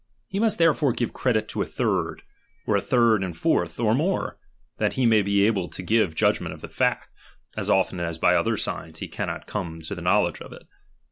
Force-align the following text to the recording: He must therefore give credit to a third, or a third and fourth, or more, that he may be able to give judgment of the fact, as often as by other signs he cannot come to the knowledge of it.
He 0.27 0.39
must 0.39 0.57
therefore 0.57 0.93
give 0.93 1.13
credit 1.13 1.47
to 1.49 1.61
a 1.61 1.65
third, 1.65 2.23
or 2.65 2.75
a 2.75 2.81
third 2.81 3.23
and 3.23 3.37
fourth, 3.37 3.79
or 3.79 3.93
more, 3.93 4.39
that 4.79 4.93
he 4.93 5.05
may 5.05 5.21
be 5.21 5.45
able 5.45 5.67
to 5.67 5.83
give 5.83 6.15
judgment 6.15 6.55
of 6.55 6.61
the 6.61 6.67
fact, 6.69 7.09
as 7.55 7.69
often 7.69 7.99
as 7.99 8.17
by 8.17 8.33
other 8.33 8.57
signs 8.57 8.97
he 8.97 9.07
cannot 9.07 9.45
come 9.45 9.79
to 9.81 9.93
the 9.93 10.01
knowledge 10.01 10.41
of 10.41 10.53
it. 10.53 10.63